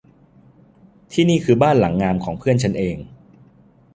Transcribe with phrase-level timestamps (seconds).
[1.11, 2.97] ที่นี่คือบ้านหลังงามของเพื่อนฉันเอง